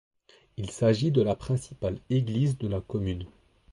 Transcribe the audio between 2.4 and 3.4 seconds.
de la commune.